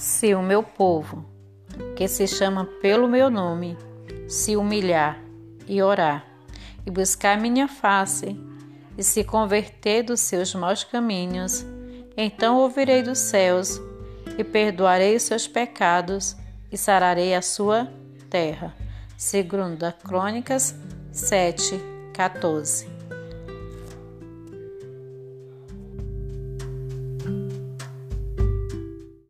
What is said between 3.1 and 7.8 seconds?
nome, se humilhar e orar, e buscar minha